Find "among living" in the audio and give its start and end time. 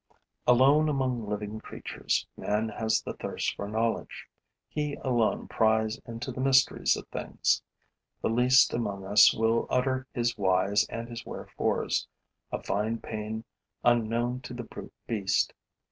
0.89-1.59